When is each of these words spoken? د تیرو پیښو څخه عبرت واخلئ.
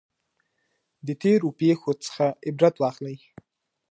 د 1.05 1.07
تیرو 1.21 1.49
پیښو 1.59 1.91
څخه 2.05 2.25
عبرت 2.47 2.75
واخلئ. 2.79 3.17